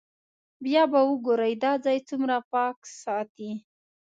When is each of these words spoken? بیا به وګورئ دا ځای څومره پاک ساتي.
بیا 0.63 0.83
به 0.91 0.99
وګورئ 1.09 1.53
دا 1.63 1.71
ځای 1.85 1.97
څومره 2.09 2.35
پاک 2.53 2.77
ساتي. 3.01 3.51